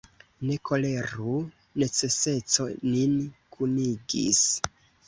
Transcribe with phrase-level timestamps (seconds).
[0.45, 1.35] Ne koleru:
[1.83, 3.17] neceseco nin
[3.55, 4.45] kunigis!